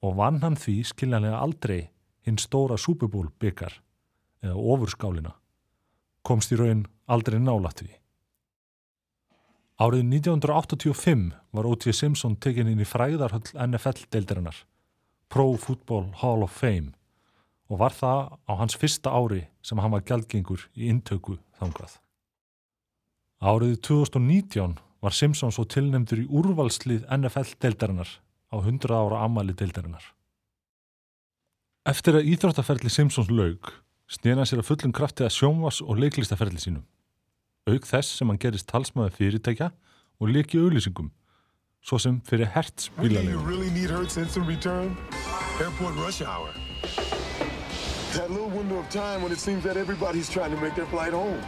og 0.04 0.18
vann 0.20 0.44
hann 0.44 0.60
því 0.60 0.82
skiljanlega 0.92 1.40
aldrei 1.40 1.93
hinn 2.24 2.38
stóra 2.38 2.76
Bowl 3.08 3.28
byggar 3.38 3.80
eða 4.42 4.54
ofurskálina. 4.56 5.34
Komst 6.22 6.52
í 6.52 6.56
raun 6.56 6.86
aldrei 7.06 7.38
nálat 7.38 7.82
við. 7.82 7.94
Árið 9.74 10.04
1985 10.06 11.32
var 11.50 11.66
O.J. 11.66 11.92
Simpson 11.92 12.36
tekinn 12.36 12.68
inn 12.70 12.80
í 12.80 12.86
fræðarhöll 12.86 13.50
NFL-deildarinnar, 13.58 14.54
Pro 15.28 15.56
Football 15.58 16.12
Hall 16.20 16.44
of 16.46 16.54
Fame 16.54 16.94
og 17.68 17.80
var 17.80 17.94
það 17.96 18.36
á 18.46 18.52
hans 18.60 18.76
fyrsta 18.78 19.10
ári 19.10 19.46
sem 19.64 19.80
hann 19.82 19.90
var 19.90 20.04
gjaldgengur 20.06 20.68
í 20.78 20.88
intöku 20.92 21.38
þangað. 21.58 21.98
Árið 23.42 23.80
2019 23.88 24.76
var 25.04 25.12
Simpson 25.16 25.52
svo 25.52 25.64
tilnemdur 25.68 26.22
í 26.22 26.28
úrvalslið 26.30 27.08
NFL-deildarinnar 27.12 28.10
á 28.54 28.56
100 28.62 28.94
ára 28.94 29.24
ammali 29.26 29.56
deildarinnar. 29.58 30.04
Eftir 31.84 32.16
að 32.16 32.28
íþróttaferli 32.32 32.88
Simpsons 32.88 33.28
laug 33.28 33.68
snýna 34.08 34.40
hann 34.40 34.48
sér 34.48 34.62
að 34.62 34.68
fullum 34.70 34.92
krafti 34.96 35.24
að 35.26 35.34
sjónvars 35.36 35.82
og 35.84 35.98
leiklistaferli 36.00 36.56
sínum. 36.62 36.84
Aug 37.68 37.84
þess 37.84 38.14
sem 38.16 38.30
hann 38.30 38.40
gerist 38.40 38.68
talsmaði 38.70 39.12
fyrirtækja 39.18 39.68
og 40.16 40.32
leiki 40.32 40.60
auðlýsingum, 40.62 41.10
svo 41.84 41.98
sem 42.00 42.22
fyrir 42.24 42.48
hertz 42.54 42.88
Do 42.88 43.02
you 43.02 43.10
bílalegu. 43.10 43.44
really. 43.44 43.68
That 48.14 48.30
little 48.30 48.48
window 48.48 48.78
of 48.78 48.88
time 48.88 49.20
when 49.22 49.32
it 49.32 49.38
seems 49.38 49.62
that 49.64 49.76
everybody's 49.76 50.30
trying 50.30 50.54
to 50.54 50.60
make 50.62 50.74
their 50.74 50.86
flight 50.86 51.12
home. 51.12 51.40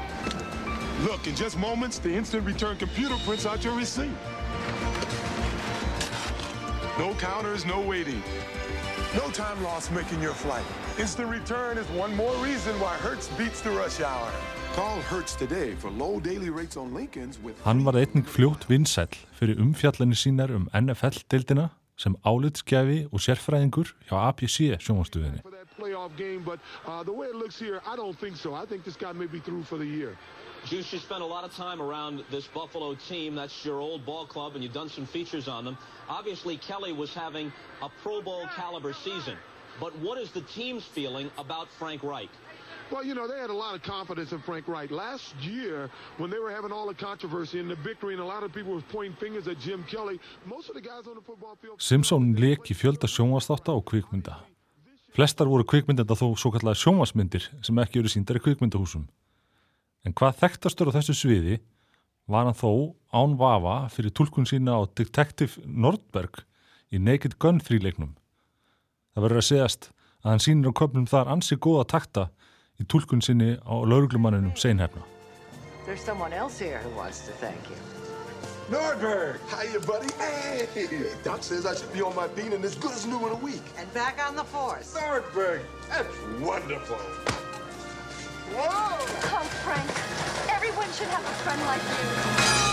Look, 1.08 1.26
in 1.26 1.34
just 1.34 1.56
moments, 1.56 1.98
the 1.98 2.12
instant 2.14 2.44
return 2.44 2.76
computer 2.76 3.16
prints 3.24 3.46
out 3.46 3.64
your 3.64 3.74
receipt. 3.74 4.10
No 6.98 7.14
counters, 7.14 7.64
no 7.64 7.80
waiting. 7.80 8.22
No 9.16 9.30
time 9.30 9.62
lost 9.62 9.90
making 9.92 10.20
your 10.22 10.34
flight. 10.34 10.64
Instant 10.98 11.30
return 11.30 11.78
is 11.78 11.86
one 12.02 12.14
more 12.16 12.34
reason 12.44 12.78
why 12.78 12.94
Hertz 12.96 13.28
beats 13.38 13.62
the 13.62 13.70
rush 13.70 14.00
hour. 14.00 14.30
Call 14.74 15.00
Hertz 15.10 15.34
today 15.34 15.74
for 15.74 15.90
low 15.90 16.20
daily 16.20 16.50
rates 16.50 16.76
on 16.76 16.92
Lincolns 16.94 17.38
with 17.42 17.56
Hann 17.64 17.84
var 17.84 17.94
einnig 17.96 18.26
fljótt 18.28 18.68
vinsæll 18.68 19.16
fyrir 19.38 19.56
umfjallanir 19.64 20.18
sínar 20.20 20.50
um 20.52 20.68
NFL-deildina 20.74 21.68
sem 21.96 22.16
álitsgjafi 22.28 22.98
og 23.12 23.20
sérfræðingur 23.24 23.94
hjá 24.10 24.16
ABC 24.28 24.76
sjónvastuðinni. 24.84 25.40
for 25.42 25.50
that 25.50 25.68
playoff 25.80 26.12
game, 26.16 26.42
but 26.44 26.60
uh, 26.86 27.02
the 27.02 27.12
way 27.12 27.26
it 27.28 27.36
looks 27.36 27.58
here, 27.58 27.80
I 27.86 27.96
don't 27.96 28.18
think 28.20 28.36
so. 28.36 28.52
I 28.54 28.66
think 28.66 28.84
this 28.84 28.96
guy 28.96 29.12
may 29.12 29.26
be 29.26 29.40
through 29.40 29.62
for 29.62 29.78
the 29.78 29.86
year. 29.86 30.12
Juice, 30.66 30.92
you 30.92 30.98
spent 30.98 31.22
a 31.22 31.26
lot 31.26 31.44
of 31.44 31.54
time 31.54 31.80
around 31.80 32.24
this 32.28 32.48
Buffalo 32.48 32.96
team. 33.08 33.36
That's 33.36 33.64
your 33.64 33.78
old 33.78 34.04
ball 34.04 34.26
club, 34.26 34.54
and 34.54 34.64
you've 34.64 34.72
done 34.72 34.88
some 34.88 35.06
features 35.06 35.46
on 35.46 35.64
them. 35.64 35.78
Obviously, 36.08 36.56
Kelly 36.56 36.92
was 36.92 37.14
having 37.14 37.52
a 37.82 37.88
Pro 38.02 38.20
Bowl 38.20 38.48
caliber 38.56 38.92
season. 38.92 39.36
But 39.78 39.96
what 39.98 40.18
is 40.18 40.32
the 40.32 40.40
team's 40.40 40.84
feeling 40.84 41.30
about 41.38 41.68
Frank 41.78 42.02
Reich? 42.02 42.30
Well, 42.90 43.04
you 43.04 43.14
know, 43.14 43.28
they 43.28 43.38
had 43.38 43.50
a 43.50 43.54
lot 43.54 43.76
of 43.76 43.82
confidence 43.82 44.32
in 44.32 44.40
Frank 44.40 44.66
Wright. 44.66 44.90
Last 44.90 45.34
year, 45.40 45.88
when 46.18 46.30
they 46.30 46.38
were 46.38 46.50
having 46.50 46.72
all 46.72 46.86
the 46.86 46.94
controversy 46.94 47.60
and 47.60 47.70
the 47.70 47.76
victory, 47.76 48.14
and 48.14 48.22
a 48.22 48.26
lot 48.26 48.42
of 48.42 48.52
people 48.52 48.74
were 48.74 48.82
pointing 48.92 49.16
fingers 49.18 49.46
at 49.46 49.60
Jim 49.60 49.84
Kelly, 49.88 50.18
most 50.46 50.68
of 50.68 50.74
the 50.74 50.80
guys 50.80 51.06
on 51.06 51.14
the 51.14 51.20
football 51.20 51.56
field... 51.60 51.82
Simpson 51.82 52.34
leik 52.34 52.70
í 52.70 52.74
fjölda 52.74 53.06
sjónvastátta 53.06 53.74
og 53.74 53.86
kvikmynda. 53.90 54.38
Flestar 55.14 55.46
voru 55.46 55.62
kvikmyndenda 55.62 56.18
þó 56.18 56.32
svo 56.38 56.50
kallar 56.54 56.74
sjónvasmyndir 56.78 57.50
sem 57.62 57.78
ekki 57.82 58.02
eru 58.02 58.10
síndar 58.10 58.38
í 58.38 58.44
kvikmyndahúsum. 58.46 59.06
En 60.06 60.14
hvað 60.14 60.38
þekktastur 60.38 60.92
á 60.94 60.96
þessu 61.00 61.16
sviði 61.18 61.56
var 62.30 62.46
hann 62.46 62.58
þó 62.58 62.94
án 63.10 63.34
vafa 63.40 63.74
fyrir 63.90 64.14
tólkun 64.14 64.46
sína 64.46 64.78
á 64.78 64.80
Detective 64.86 65.62
Nordberg 65.66 66.44
í 66.94 67.00
Naked 67.02 67.40
Gun 67.42 67.58
þríleiknum. 67.58 68.14
Það 69.14 69.26
verður 69.26 69.42
að 69.42 69.48
segjast 69.48 69.90
að 70.22 70.30
hann 70.30 70.44
sýnir 70.44 70.70
á 70.70 70.78
köpnum 70.78 71.10
þar 71.10 71.32
ansi 71.34 71.58
góða 71.58 71.88
takta 71.90 72.28
í 72.78 72.86
tólkun 72.86 73.24
sinni 73.24 73.56
á 73.58 73.74
lauruglumanninum 73.82 74.54
seinhefna. 74.54 75.02
There's 75.86 76.02
someone 76.02 76.32
else 76.32 76.58
here 76.58 76.78
who 76.82 76.90
wants 76.98 77.26
to 77.26 77.32
thank 77.42 77.58
you. 77.70 77.78
Nordberg! 78.70 79.38
Hiya, 79.50 79.80
buddy. 79.86 80.10
Hey! 80.18 80.66
Doc 81.22 81.42
says 81.42 81.66
I 81.66 81.74
should 81.74 81.92
be 81.92 82.02
on 82.02 82.14
my 82.16 82.26
feet 82.28 82.52
and 82.52 82.64
as 82.64 82.74
good 82.74 82.90
as 82.90 83.06
new 83.06 83.24
in 83.26 83.32
a 83.32 83.36
week. 83.38 83.62
And 83.78 83.92
back 83.94 84.18
on 84.18 84.34
the 84.34 84.42
force. 84.42 84.94
Nordberg! 84.94 85.62
That's 85.88 86.14
wonderful. 86.42 86.98
Whoa! 88.54 88.62
Oh, 88.62 89.46
Frank. 89.66 89.90
Everyone 90.54 90.90
should 90.92 91.08
have 91.08 91.24
a 91.26 91.34
friend 91.42 91.60
like 91.66 91.82
you. 91.82 92.66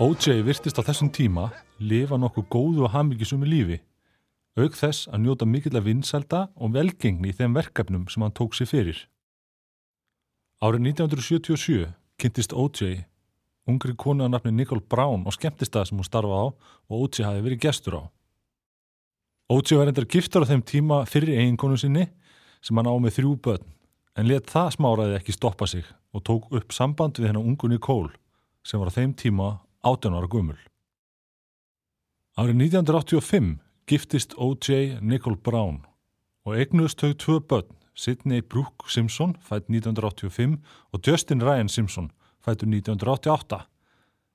O.J. 0.00 0.42
virtist 0.42 0.74
á 0.74 0.82
þessum 0.82 1.12
tíma 1.14 1.52
lifa 1.78 2.18
nokkuð 2.18 2.50
góðu 2.50 2.82
og 2.88 2.90
hamingisumi 2.90 3.46
lífi, 3.46 3.78
auk 4.58 4.74
þess 4.74 5.06
að 5.06 5.22
njóta 5.22 5.46
mikill 5.46 5.78
að 5.78 5.86
vinsælda 5.86 6.40
og 6.58 6.74
velgengni 6.74 7.30
í 7.30 7.36
þeim 7.38 7.54
verkefnum 7.54 8.10
sem 8.10 8.26
hann 8.26 8.34
tók 8.34 8.58
sér 8.58 8.66
fyrir. 8.66 9.06
Árið 10.58 10.90
1977 10.98 11.92
kynntist 12.18 12.50
O.J. 12.50 13.04
ungri 13.70 13.94
konu 13.96 14.26
að 14.26 14.34
nafni 14.34 14.52
Nicole 14.52 14.84
Brown 14.84 15.24
og 15.26 15.36
skemmtistað 15.36 15.88
sem 15.88 16.00
hún 16.00 16.08
starfa 16.08 16.40
á 16.40 16.44
og 16.50 16.94
O.J. 16.94 17.24
hafi 17.24 17.44
verið 17.44 17.62
gestur 17.64 17.98
á. 18.00 18.02
O.J. 19.52 19.78
var 19.78 19.90
endar 19.90 20.08
giftur 20.08 20.44
á 20.44 20.50
þeim 20.50 20.64
tíma 20.64 21.04
fyrir 21.08 21.38
eiginkonu 21.40 21.78
sinni 21.80 22.08
sem 22.64 22.76
hann 22.76 22.88
á 22.88 22.94
með 22.96 23.18
þrjú 23.18 23.34
börn 23.44 23.72
en 24.16 24.28
let 24.30 24.50
það 24.52 24.76
smáraði 24.76 25.18
ekki 25.18 25.34
stoppa 25.36 25.68
sig 25.68 25.84
og 26.14 26.24
tók 26.28 26.52
upp 26.54 26.72
samband 26.72 27.18
við 27.18 27.32
hennar 27.32 27.44
ungu 27.44 27.68
Nicole 27.68 28.14
sem 28.64 28.80
var 28.80 28.92
á 28.92 28.96
þeim 28.96 29.12
tíma 29.18 29.48
18 29.84 30.16
ára 30.16 30.30
gumul. 30.30 30.58
Árið 32.38 32.56
1985 32.70 33.50
giftist 33.86 34.34
O.J. 34.36 35.00
Nicole 35.00 35.36
Brown 35.36 35.82
og 36.44 36.56
eignuðust 36.58 37.00
þau 37.00 37.12
tvö 37.16 37.38
börn, 37.48 37.70
Sidney 37.94 38.42
Brooke 38.42 38.90
Simpson, 38.90 39.36
fætt 39.40 39.68
1985 39.70 40.58
og 40.92 41.00
Justin 41.06 41.42
Ryan 41.44 41.68
Simpson, 41.68 42.10
fættur 42.44 42.68
1988. 42.68 43.64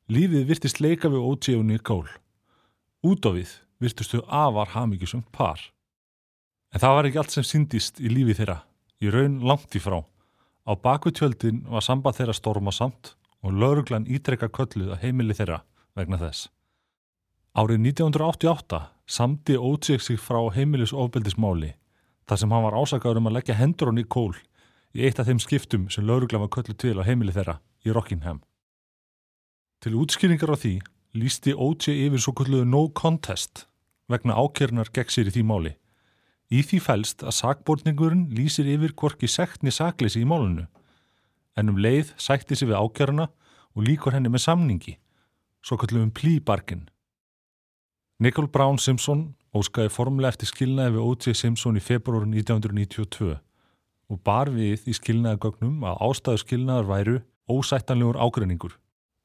Lífið 0.09 0.47
virtist 0.49 0.79
leika 0.81 1.09
við 1.11 1.21
O.J. 1.21 1.57
og 1.59 1.65
Nicole. 1.69 2.13
Út 3.05 3.25
á 3.29 3.31
við 3.35 3.51
virtust 3.79 4.15
þau 4.15 4.23
afar 4.25 4.73
hamingjusumt 4.73 5.29
par. 5.31 5.61
En 6.73 6.81
það 6.81 6.95
var 6.95 7.09
ekki 7.09 7.21
allt 7.21 7.35
sem 7.35 7.45
syndist 7.45 8.01
í 8.01 8.09
lífi 8.11 8.35
þeirra, 8.39 8.63
í 9.01 9.13
raun 9.13 9.39
langt 9.45 9.77
í 9.77 9.81
frá. 9.81 10.01
Á 10.65 10.73
baku 10.73 11.13
tjöldin 11.13 11.63
var 11.69 11.85
samband 11.85 12.17
þeirra 12.17 12.35
stormasamt 12.37 13.13
og 13.45 13.55
lauruglan 13.55 14.09
ítrekka 14.09 14.49
kölluð 14.51 14.93
að 14.93 15.05
heimili 15.05 15.37
þeirra 15.37 15.61
vegna 15.97 16.19
þess. 16.21 16.49
Árið 17.57 17.81
1988 17.93 18.81
samdi 19.09 19.57
Ótsík 19.57 20.03
sig 20.05 20.19
frá 20.21 20.41
heimilisofbeldismáli 20.53 21.73
þar 22.29 22.41
sem 22.41 22.51
hann 22.53 22.65
var 22.67 22.77
ásakaður 22.77 23.21
um 23.21 23.29
að 23.31 23.39
leggja 23.39 23.57
hendur 23.57 23.89
á 23.89 23.93
Nicole 23.93 24.37
í 24.93 25.05
eitt 25.05 25.21
af 25.21 25.29
þeim 25.29 25.41
skiptum 25.41 25.89
sem 25.89 26.05
lauruglan 26.05 26.43
var 26.45 26.53
kölluð 26.53 26.77
til 26.77 26.97
á 27.01 27.07
heimili 27.07 27.33
þeirra 27.33 27.57
í 27.85 27.93
Rockingham. 27.95 28.41
Til 29.79 29.95
útskýringar 29.95 30.51
á 30.51 30.57
því 30.59 30.73
lísti 31.15 31.55
OJ 31.55 31.93
yfir 32.07 32.21
svo 32.21 32.33
kalluðu 32.37 32.67
no 32.67 32.87
contest 32.91 33.65
vegna 34.11 34.35
ákjörnar 34.35 34.91
gegn 34.93 35.13
sér 35.13 35.29
í 35.29 35.35
því 35.37 35.43
máli. 35.47 35.73
Í 36.49 36.63
því 36.65 36.79
fælst 36.81 37.23
að 37.23 37.37
sakborningurinn 37.37 38.29
lýsir 38.33 38.67
yfir 38.67 38.95
hvorki 38.97 39.29
sektni 39.29 39.71
sakleysi 39.71 40.23
í 40.23 40.27
málunu, 40.27 40.65
en 41.55 41.69
um 41.69 41.77
leið 41.77 42.15
sætti 42.17 42.57
sér 42.57 42.71
við 42.71 42.81
ákjörna 42.81 43.27
og 43.77 43.85
líkur 43.85 44.15
henni 44.17 44.31
með 44.33 44.47
samningi, 44.47 44.95
svo 45.61 45.77
kalluðum 45.77 46.09
plíbarkin. 46.11 46.87
Nicole 48.19 48.49
Brown 48.51 48.81
Simpson 48.81 49.35
óskaði 49.55 49.93
formulega 49.93 50.33
eftir 50.33 50.49
skilnaði 50.49 50.97
við 50.97 51.05
O.J. 51.05 51.35
Simpson 51.37 51.77
í 51.79 51.83
februar 51.83 52.25
1992 52.27 53.37
og 54.09 54.21
bar 54.25 54.49
við 54.51 54.87
í 54.89 54.95
skilnaðagögnum 54.97 55.85
að 55.85 56.01
ástæðu 56.09 56.41
skilnaðar 56.43 56.89
væru 56.89 57.19
ósættanlegur 57.49 58.19
ágreiningur 58.19 58.77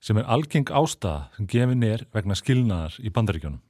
sem 0.05 0.19
er 0.21 0.29
algeng 0.29 0.69
ástæða 0.69 1.31
sem 1.37 1.49
gefin 1.49 1.85
er 1.87 2.05
vegna 2.13 2.37
skilnaðar 2.37 2.99
í 3.01 3.13
bandaríkjónum. 3.15 3.63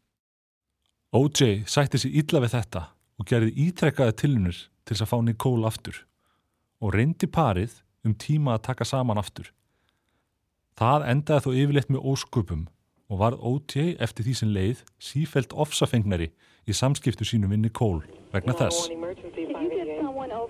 O.J. 1.14 1.62
sætti 1.70 2.00
sér 2.02 2.16
illa 2.22 2.40
við 2.42 2.56
þetta 2.56 2.80
og 3.20 3.28
gerði 3.30 3.52
ítrekkaði 3.68 4.16
tilunir 4.18 4.56
til 4.82 4.96
þess 4.96 5.04
að 5.04 5.10
fá 5.12 5.18
Nicole 5.22 5.68
aftur 5.68 6.00
og 6.82 6.94
reyndi 6.96 7.28
parið 7.30 7.76
um 8.04 8.16
tíma 8.18 8.56
að 8.56 8.64
taka 8.70 8.86
saman 8.88 9.20
aftur. 9.20 9.52
Það 10.74 11.06
endaði 11.12 11.44
þó 11.44 11.50
yfirleitt 11.54 11.92
með 11.94 12.08
ósköpum 12.10 12.66
og 13.06 13.20
varð 13.22 13.46
O.J. 13.46 13.94
eftir 14.02 14.26
því 14.26 14.34
sem 14.40 14.54
leið 14.56 14.82
sífelt 14.98 15.54
ofsafengnari 15.54 16.32
í 16.66 16.74
samskiptu 16.74 17.26
sínum 17.28 17.54
við 17.54 17.68
Nicole 17.68 18.02
vegna 18.34 18.58
þess. 18.58 18.90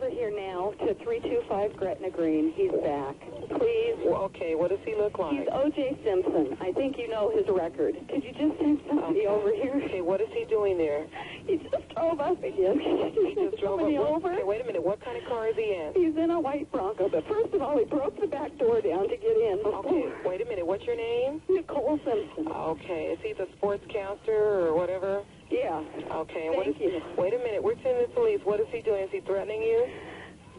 Over 0.05 0.15
here 0.15 0.31
now, 0.31 0.73
to 0.85 0.95
325 1.03 1.77
Gretna 1.77 2.11
Green. 2.11 2.53
He's 2.55 2.71
back. 2.83 3.17
Please. 3.57 3.97
okay, 4.05 4.55
what 4.55 4.69
does 4.69 4.81
he 4.85 4.95
look 4.95 5.19
like? 5.19 5.33
He's 5.33 5.49
O.J. 5.51 5.97
Simpson. 6.05 6.57
I 6.61 6.73
think 6.73 6.99
you 6.99 7.09
know 7.09 7.33
his 7.35 7.47
record. 7.49 7.95
Could 8.11 8.23
you 8.23 8.33
just 8.33 8.59
send 8.61 8.81
somebody 8.89 9.27
over 9.27 9.53
here? 9.53 9.81
Okay, 9.85 10.03
what 10.03 10.21
is 10.21 10.29
he 10.33 10.45
doing 10.45 10.77
there? 10.77 11.07
He 11.45 11.59
just 11.59 11.93
drove 11.95 12.21
up 12.21 12.43
again. 12.43 12.81
He 12.81 13.35
just 13.37 13.61
drove 13.61 13.81
somebody 13.81 13.99
up. 13.99 14.09
over. 14.17 14.33
Okay, 14.33 14.45
wait 14.45 14.63
a 14.63 14.65
minute. 14.65 14.83
What 14.83 15.05
kind 15.05 15.21
of 15.21 15.29
car 15.29 15.49
is 15.49 15.57
he 15.57 15.77
in? 15.77 15.93
He's 15.95 16.17
in 16.17 16.31
a 16.31 16.41
white 16.41 16.73
Bronco, 16.73 17.11
but 17.11 17.23
first 17.29 17.53
of 17.53 17.61
all, 17.61 17.77
he 17.77 17.85
broke 17.85 18.19
the 18.19 18.27
back 18.27 18.57
door 18.57 18.81
down 18.81 19.11
to 19.11 19.17
get 19.17 19.37
in. 19.37 19.61
Okay, 19.63 20.09
wait 20.25 20.41
a 20.41 20.47
minute. 20.47 20.67
What's 20.67 20.85
your 20.85 20.97
name? 20.97 21.43
Nicole 21.51 22.01
Simpson. 22.03 22.49
Okay, 22.49 23.13
is 23.13 23.19
he 23.23 23.35
the 23.35 23.47
sportscaster 23.61 24.65
or 24.65 24.75
whatever? 24.75 25.23
Yeah. 25.55 25.79
Okay, 26.27 26.47
and 26.49 26.57
what 26.57 26.67
Thank 26.67 26.77
is, 26.83 26.83
you. 26.99 27.01
wait 27.17 27.33
a 27.33 27.39
minute. 27.39 27.63
We're 27.63 27.79
sending 27.83 28.03
the 28.03 28.15
police. 28.15 28.41
What 28.43 28.59
is 28.59 28.67
he 28.73 28.83
doing? 28.83 29.05
Is 29.05 29.11
he 29.13 29.21
threatening 29.21 29.63
you? 29.63 29.87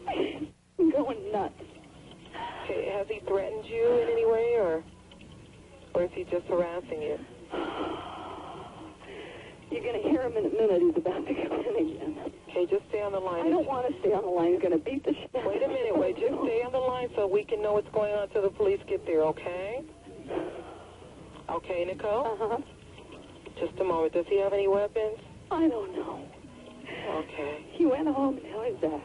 I'm 0.08 0.90
going 0.96 1.30
nuts. 1.32 1.52
Okay, 2.64 2.90
has 2.96 3.06
he 3.08 3.20
threatened 3.28 3.66
you 3.66 4.00
in 4.00 4.08
any 4.08 4.24
way, 4.24 4.56
or 4.56 4.82
or 5.94 6.04
is 6.04 6.10
he 6.14 6.24
just 6.24 6.46
harassing 6.46 7.02
you? 7.02 7.18
You're 9.70 9.82
going 9.82 10.00
to 10.02 10.08
hear 10.08 10.22
him 10.22 10.32
in 10.38 10.46
a 10.46 10.54
minute. 10.54 10.80
He's 10.80 10.96
about 10.96 11.26
to 11.26 11.34
go 11.34 11.60
in 11.60 11.76
again. 11.76 12.32
Okay, 12.48 12.64
just 12.70 12.88
stay 12.88 13.02
on 13.02 13.12
the 13.12 13.18
line. 13.20 13.44
I 13.46 13.50
don't 13.50 13.66
want 13.66 13.92
to 13.92 14.00
stay 14.00 14.14
on 14.14 14.22
the 14.24 14.30
line. 14.30 14.52
He's 14.52 14.62
going 14.62 14.78
to 14.78 14.82
beat 14.82 15.04
the 15.04 15.12
shit. 15.12 15.30
Wait 15.44 15.62
a 15.62 15.68
minute. 15.68 15.92
Wait, 15.92 16.16
just 16.16 16.40
stay 16.40 16.62
on 16.64 16.72
the 16.72 16.78
line 16.78 17.08
so 17.16 17.26
we 17.26 17.44
can 17.44 17.60
know 17.60 17.74
what's 17.74 17.90
going 17.92 18.14
on 18.14 18.24
until 18.28 18.42
the 18.42 18.50
police 18.56 18.80
get 18.88 19.04
there. 19.04 19.22
Okay? 19.24 19.82
Okay, 21.48 21.84
Nicole. 21.86 22.26
Uh 22.26 22.36
huh. 22.38 22.58
Just 23.58 23.78
a 23.80 23.84
moment. 23.84 24.12
Does 24.12 24.26
he 24.28 24.38
have 24.40 24.52
any 24.52 24.68
weapons? 24.68 25.18
I 25.50 25.68
don't 25.68 25.92
know. 25.94 26.20
Okay. 27.08 27.64
He 27.72 27.86
went 27.86 28.08
home. 28.08 28.38
Now 28.52 28.62
he's 28.64 28.76
back. 28.80 29.00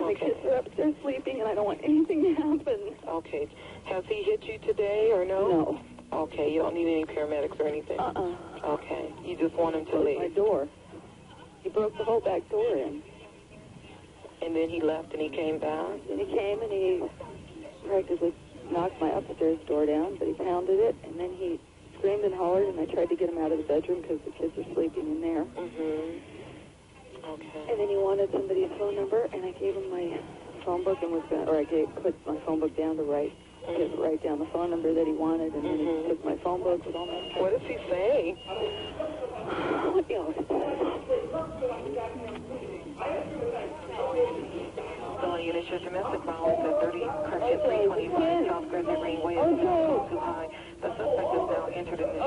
My 0.00 0.14
kids 0.14 0.36
are 0.44 0.56
upstairs 0.56 0.94
sleeping, 1.02 1.40
and 1.40 1.48
I 1.48 1.54
don't 1.54 1.64
want 1.64 1.80
anything 1.84 2.22
to 2.24 2.34
happen. 2.34 2.80
Okay. 3.06 3.46
Has 3.86 4.04
he 4.08 4.22
hit 4.24 4.42
you 4.44 4.58
today 4.66 5.10
or 5.12 5.24
no? 5.24 5.48
No. 5.48 5.80
Okay. 6.24 6.52
You 6.52 6.60
don't 6.62 6.74
need 6.74 6.90
any 6.90 7.04
paramedics 7.04 7.58
or 7.60 7.66
anything. 7.68 7.98
Uh-uh. 7.98 8.66
Okay. 8.74 9.12
You 9.24 9.36
just 9.36 9.54
want 9.54 9.76
him 9.76 9.84
to 9.86 9.90
Broke 9.92 10.04
leave. 10.06 10.18
my 10.18 10.28
door. 10.28 10.68
He 11.62 11.68
broke 11.68 11.96
the 11.96 12.04
whole 12.04 12.20
back 12.20 12.48
door 12.50 12.76
in. 12.76 13.02
And 14.42 14.56
then 14.56 14.68
he 14.68 14.80
left 14.82 15.12
and 15.12 15.22
he 15.22 15.28
came 15.28 15.58
back. 15.60 16.00
And 16.10 16.18
he 16.18 16.26
came 16.26 16.60
and 16.62 16.72
he 16.72 17.02
practically 17.86 18.34
knocked 18.72 19.00
my 19.00 19.10
upstairs 19.10 19.58
door 19.68 19.86
down, 19.86 20.16
but 20.18 20.26
he 20.26 20.34
pounded 20.34 20.78
it, 20.80 20.96
and 21.04 21.18
then 21.20 21.30
he 21.38 21.60
screamed 22.02 22.24
and 22.24 22.34
hollered, 22.34 22.66
and 22.66 22.80
I 22.80 22.86
tried 22.90 23.14
to 23.14 23.16
get 23.16 23.30
him 23.30 23.38
out 23.38 23.52
of 23.54 23.58
the 23.62 23.64
bedroom 23.70 24.02
because 24.02 24.18
the 24.26 24.34
kids 24.34 24.50
are 24.58 24.66
sleeping 24.74 25.06
in 25.06 25.22
there. 25.22 25.46
Mm-hmm. 25.46 26.18
Okay. 27.22 27.62
And 27.70 27.78
then 27.78 27.86
he 27.86 27.94
wanted 27.94 28.26
somebody's 28.34 28.74
phone 28.74 28.98
number, 28.98 29.30
and 29.30 29.46
I 29.46 29.54
gave 29.54 29.78
him 29.78 29.86
my 29.86 30.18
phone 30.66 30.82
book 30.82 30.98
and 30.98 31.14
was 31.14 31.22
going, 31.30 31.46
or 31.46 31.62
I 31.62 31.64
gave 31.64 31.86
put 32.02 32.18
my 32.26 32.34
phone 32.42 32.58
book 32.58 32.76
down 32.76 32.96
to 32.98 33.06
write, 33.06 33.30
to 33.70 33.86
write 34.02 34.18
down 34.26 34.40
the 34.42 34.50
phone 34.50 34.74
number 34.74 34.92
that 34.92 35.06
he 35.06 35.14
wanted, 35.14 35.54
and 35.54 35.62
then 35.62 35.78
he 35.78 35.86
took 36.10 36.24
my 36.26 36.34
phone 36.42 36.66
book 36.66 36.84
with 36.84 36.96
all 36.98 37.06
my. 37.06 37.14
Mm-hmm. 37.14 37.38
What 37.38 37.54
does 37.54 37.62
he 37.70 37.78
say? 37.86 38.34
What 39.92 40.08
he 40.08 40.14
always 45.42 45.66
Calling 45.66 45.66
unit, 45.66 45.70
your 45.70 45.80
domestic 45.80 46.22
violence 46.24 46.60
at 46.62 46.80
30 46.80 46.98
Crescent 47.26 47.62
325 47.62 48.46
South 48.46 48.68
Grizzly 48.70 48.94
Greenway 48.94 49.34
is 49.34 49.58
now 49.58 50.06
too 50.10 50.18
high. 50.18 50.48
The 50.80 50.88
suspect 50.96 51.34
is 51.34 51.46
now 51.50 51.66
entered 51.74 52.00
in 52.00 52.08
the 52.08 52.18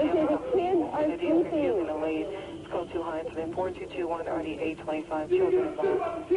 jail 0.53 0.93
and 0.98 1.12
it 1.12 1.24
is 1.24 1.45
refusing 1.45 1.88
to 1.88 1.95
leave. 1.95 2.27
It's 2.27 2.67
code 2.72 2.91
too 2.91 3.03
high. 3.03 3.19
Incident 3.22 3.55
4221 3.55 4.27
RD 4.27 4.48
825 4.48 5.29
children 5.29 5.67
involved. 5.67 6.29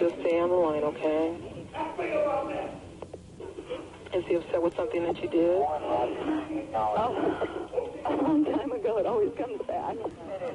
Just 0.00 0.20
stay 0.20 0.40
on 0.40 0.48
the 0.50 0.56
line, 0.56 0.82
okay? 0.82 1.53
Is 4.14 4.24
he 4.28 4.36
upset 4.36 4.62
with 4.62 4.76
something 4.76 5.02
that 5.02 5.16
you 5.22 5.28
did? 5.28 5.58
Oh, 5.58 5.74
a 8.06 8.14
long 8.22 8.44
time 8.44 8.70
ago, 8.70 8.98
it 8.98 9.06
always 9.06 9.32
comes 9.34 9.58
back. 9.66 9.96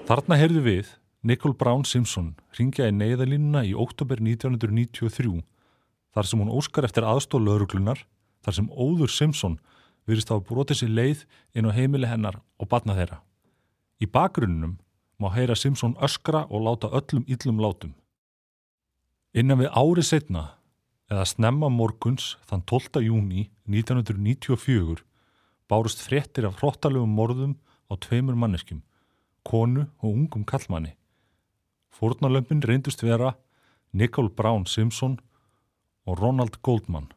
Þarna 0.07 0.37
heyrðu 0.39 0.61
við 0.63 0.91
Nicole 1.27 1.57
Brown 1.59 1.83
Simpson 1.83 2.29
ringja 2.55 2.87
í 2.87 2.93
neyðalínuna 2.95 3.65
í 3.67 3.73
oktober 3.75 4.21
1993 4.23 5.41
þar 6.15 6.29
sem 6.29 6.39
hún 6.39 6.53
óskar 6.55 6.87
eftir 6.87 7.03
aðstóð 7.03 7.49
lauruglunar 7.49 8.05
þar 8.47 8.57
sem 8.61 8.69
Óður 8.71 9.11
Simpson 9.11 9.57
virðist 10.07 10.31
hafa 10.31 10.45
brotið 10.47 10.79
sér 10.79 10.93
leið 10.95 11.25
inn 11.51 11.67
á 11.67 11.75
heimili 11.75 12.07
hennar 12.07 12.39
og 12.63 12.71
batna 12.71 12.95
þeirra. 12.95 13.19
Í 13.99 14.07
bakgrunnum 14.07 14.77
má 15.19 15.27
heyra 15.35 15.57
Simpson 15.59 15.97
öskra 15.99 16.45
og 16.47 16.63
láta 16.63 16.87
öllum 16.95 17.27
illum 17.27 17.59
látum. 17.59 17.91
Innan 19.35 19.59
við 19.59 19.75
ári 19.75 20.07
setna 20.07 20.45
eða 21.09 21.25
snemma 21.25 21.69
morguns 21.73 22.35
þann 22.49 22.63
12. 22.69 23.01
júni 23.01 23.47
1994 23.65 25.01
bárust 25.69 26.03
fréttir 26.05 26.45
af 26.45 26.59
hróttalegum 26.61 27.11
morðum 27.17 27.55
á 27.89 27.97
tveimur 27.97 28.37
manneskjum, 28.37 28.83
konu 29.45 29.87
og 30.01 30.09
ungum 30.09 30.45
kallmanni. 30.45 30.95
Fórnarlömpin 31.89 32.61
reyndust 32.61 33.01
vera 33.03 33.35
Nicole 33.93 34.29
Brown 34.29 34.65
Simpson 34.65 35.17
og 36.05 36.21
Ronald 36.21 36.61
Goldman. 36.61 37.09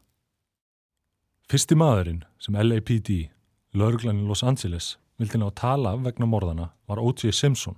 Fyrsti 1.48 1.76
maðurinn 1.76 2.24
sem 2.40 2.57
LAPD, 2.57 3.28
lauruglan 3.76 4.22
í 4.22 4.28
Los 4.28 4.42
Angeles, 4.42 4.96
vildi 5.20 5.40
ná 5.40 5.50
að 5.50 5.59
tala 5.61 5.96
vegna 6.00 6.28
morðana 6.28 6.70
var 6.88 7.00
O.J. 7.00 7.33
Simpson. 7.37 7.76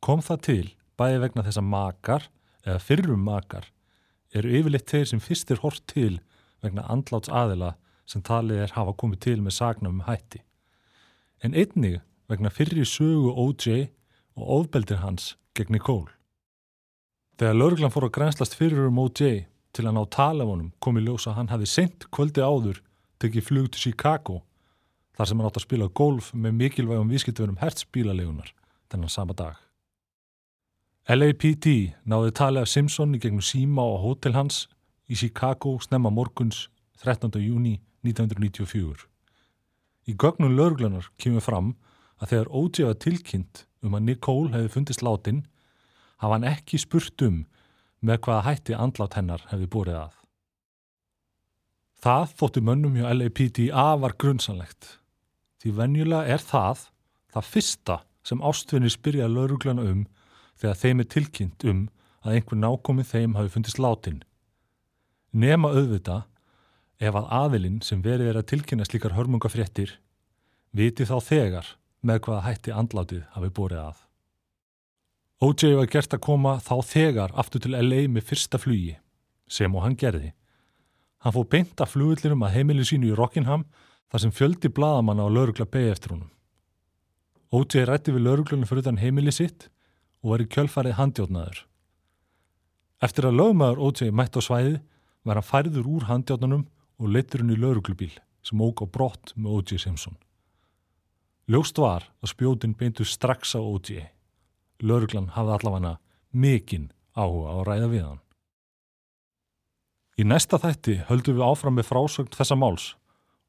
Kom 0.00 0.24
það 0.24 0.40
til 0.48 0.66
bæði 0.96 1.20
vegna 1.26 1.44
þessa 1.44 1.64
makar 1.64 2.28
eða 2.64 2.80
fyrrum 2.80 3.24
makar 3.28 3.68
eru 4.36 4.52
yfirleitt 4.58 4.90
þeir 4.90 5.08
sem 5.10 5.20
fyrst 5.20 5.50
er 5.52 5.60
hort 5.62 5.82
til 5.90 6.20
vegna 6.64 6.84
andláts 6.92 7.30
aðila 7.30 7.74
sem 8.08 8.22
talið 8.24 8.64
er 8.64 8.74
hafa 8.76 8.94
komið 8.98 9.20
til 9.26 9.38
með 9.42 9.56
sagnum 9.58 10.00
um 10.00 10.06
hætti. 10.06 10.42
En 11.42 11.54
einnig 11.54 12.00
vegna 12.30 12.50
fyrri 12.50 12.84
sögu 12.86 13.32
O.J. 13.34 13.88
og 14.38 14.50
ofbeldir 14.58 15.02
hans 15.02 15.34
gegn 15.56 15.74
Nicole. 15.76 16.12
Þegar 17.38 17.58
lauruglan 17.58 17.92
fór 17.92 18.06
að 18.08 18.14
grænslast 18.16 18.56
fyrir 18.56 18.86
um 18.86 19.00
O.J. 19.02 19.48
til 19.72 19.86
að 19.88 19.96
ná 19.96 20.02
tala 20.12 20.44
af 20.44 20.52
honum 20.52 20.72
kom 20.80 20.98
í 21.00 21.04
ljós 21.04 21.26
að 21.26 21.38
hann 21.40 21.52
hafi 21.52 21.68
sent 21.68 22.08
kvöldi 22.14 22.44
áður 22.44 22.82
tekið 23.22 23.46
flug 23.48 23.70
til 23.72 23.88
Chicago 23.88 24.42
þar 25.16 25.28
sem 25.28 25.40
hann 25.40 25.48
átt 25.48 25.60
að 25.60 25.66
spila 25.66 25.90
golf 25.92 26.32
með 26.34 26.58
mikilvægum 26.60 27.12
vískiptöfunum 27.12 27.60
hertzbílalegunar 27.60 28.54
þennan 28.92 29.12
sama 29.12 29.36
dag. 29.36 29.56
LAPD 31.10 31.96
náði 32.06 32.30
tali 32.30 32.60
af 32.62 32.68
Simpson 32.70 33.16
í 33.16 33.18
gegnum 33.18 33.42
síma 33.42 33.82
og 33.82 34.04
hótel 34.04 34.36
hans 34.36 34.68
í 35.10 35.16
Chicago 35.18 35.72
snemma 35.82 36.12
morguns 36.14 36.68
13. 37.02 37.40
júni 37.42 37.80
1994. 38.06 39.02
Í 40.06 40.14
gögnum 40.14 40.54
lauruglunar 40.54 41.08
kemur 41.18 41.42
fram 41.42 41.72
að 42.22 42.30
þegar 42.30 42.52
O.J. 42.54 42.86
var 42.86 43.00
tilkynnt 43.02 43.64
um 43.82 43.98
að 43.98 44.06
Nicole 44.12 44.54
hefði 44.54 44.70
fundist 44.76 45.02
látin 45.02 45.42
hafa 46.22 46.36
hann 46.36 46.46
ekki 46.52 46.78
spurt 46.78 47.26
um 47.26 47.42
með 47.98 48.22
hvaða 48.22 48.46
hætti 48.52 48.78
andlát 48.78 49.18
hennar 49.18 49.42
hefði 49.50 49.70
búrið 49.74 50.00
að. 50.04 50.16
Það 51.98 52.38
þótti 52.38 52.66
mönnum 52.70 53.02
hjá 53.02 53.10
LAPD 53.10 53.64
afar 53.74 54.14
grunnsanlegt. 54.22 55.00
Því 55.58 55.76
venjulega 55.82 56.30
er 56.30 56.46
það 56.46 56.88
það 57.34 57.52
fyrsta 57.56 58.02
sem 58.22 58.38
ástfinni 58.38 58.90
spyrja 58.90 59.26
lauruglana 59.26 59.90
um 59.90 60.06
þegar 60.62 60.78
þeim 60.78 61.02
er 61.02 61.10
tilkynnt 61.14 61.66
um 61.68 61.80
að 62.22 62.36
einhver 62.36 62.60
nákomið 62.62 63.10
þeim 63.10 63.34
hafi 63.38 63.52
fundist 63.56 63.80
látin. 63.82 64.22
Nema 65.32 65.72
auðvita 65.74 66.22
ef 67.02 67.18
að 67.18 67.30
aðilinn 67.34 67.80
sem 67.82 68.02
verið 68.04 68.30
er 68.30 68.38
að 68.38 68.48
tilkynna 68.52 68.86
slíkar 68.86 69.16
hörmungafréttir 69.16 69.96
viti 70.76 71.06
þá 71.08 71.16
þegar 71.26 71.70
með 72.02 72.22
hvaða 72.26 72.44
hætti 72.46 72.74
andlátið 72.74 73.22
hafi 73.34 73.50
búrið 73.56 73.82
að. 73.82 74.02
O.J. 75.42 75.72
var 75.74 75.88
gert 75.90 76.14
að 76.14 76.22
koma 76.22 76.52
þá 76.62 76.74
þegar 76.86 77.32
aftur 77.38 77.64
til 77.64 77.74
LA 77.74 78.04
með 78.06 78.28
fyrsta 78.28 78.60
flugi, 78.62 78.94
sem 79.50 79.74
og 79.74 79.82
hann 79.82 79.98
gerði. 79.98 80.30
Hann 81.22 81.34
fóð 81.34 81.48
beint 81.54 81.82
af 81.82 81.94
flugullinum 81.94 82.44
að 82.46 82.54
heimili 82.58 82.86
sínu 82.86 83.10
í 83.10 83.16
Rockingham 83.18 83.64
þar 84.12 84.22
sem 84.22 84.34
fjöldi 84.34 84.70
bladamanna 84.70 85.26
á 85.26 85.34
laurugla 85.34 85.66
beig 85.66 85.90
eftir 85.90 86.14
honum. 86.14 86.30
O.J. 87.50 87.86
rætti 87.88 88.14
við 88.14 88.26
lauruglunum 88.28 88.68
fyrir 88.70 88.86
utan 88.86 89.02
heimili 89.02 89.34
sitt 89.34 89.66
og 90.22 90.32
var 90.32 90.44
í 90.44 90.48
kjölfarið 90.54 90.98
handjátnaður. 90.98 91.62
Eftir 93.02 93.26
að 93.26 93.38
lögmaður 93.40 93.82
ótsegi 93.88 94.14
mætt 94.14 94.38
á 94.38 94.40
svæði 94.42 94.76
var 95.26 95.38
hann 95.38 95.48
færður 95.48 95.88
úr 95.90 96.06
handjátnanum 96.10 96.66
og 97.02 97.10
leittur 97.10 97.42
hann 97.42 97.54
í 97.54 97.58
lauruglubíl 97.58 98.12
sem 98.46 98.62
óg 98.62 98.82
á 98.82 98.86
brott 98.86 99.34
með 99.34 99.58
O.J. 99.58 99.82
Simpson. 99.82 100.16
Ljóst 101.50 101.78
var 101.82 102.06
að 102.22 102.32
spjótin 102.34 102.76
beintu 102.78 103.06
strax 103.06 103.56
á 103.58 103.60
O.J. 103.60 104.06
Lauruglan 104.82 105.32
hafði 105.34 105.56
allavega 105.58 105.96
mikinn 106.30 106.90
áhuga 107.18 107.50
á 107.50 107.54
að 107.58 107.66
ræða 107.68 107.88
við 107.92 108.04
hann. 108.06 108.20
Í 110.18 110.26
næsta 110.28 110.58
þætti 110.62 110.98
höldum 111.08 111.38
við 111.38 111.46
áfram 111.46 111.78
með 111.78 111.88
frásögn 111.88 112.34
þessa 112.34 112.58
máls 112.58 112.92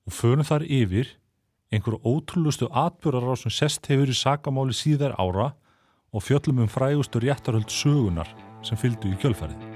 og 0.08 0.16
förum 0.18 0.48
þar 0.48 0.66
yfir 0.66 1.12
einhverju 1.74 2.02
ótrúlustu 2.06 2.70
atbyrðar 2.70 3.34
á 3.34 3.36
sem 3.38 3.54
sest 3.54 3.90
hefur 3.90 4.10
í 4.10 4.18
sakamáli 4.18 4.76
síðar 4.78 5.16
ára 5.22 5.52
og 6.14 6.22
fjöllum 6.22 6.62
um 6.64 6.70
frægustu 6.70 7.20
réttaröld 7.20 7.70
sögunar 7.70 8.30
sem 8.64 8.78
fylgdu 8.78 9.10
í 9.10 9.18
kjölfarið. 9.22 9.73